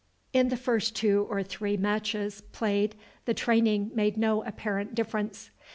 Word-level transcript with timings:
In 0.33 0.49
the 0.49 0.57
first 0.57 0.95
two 0.95 1.27
or 1.29 1.43
three 1.43 1.77
matches 1.77 2.41
played 2.53 2.95
the 3.25 3.35
training 3.35 3.91
made 3.93 4.17
no 4.17 4.43
apparent 4.43 4.95
difference. 4.95 5.51